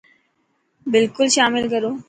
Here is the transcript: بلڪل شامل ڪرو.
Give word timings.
بلڪل 0.91 1.27
شامل 1.37 1.63
ڪرو. 1.73 1.91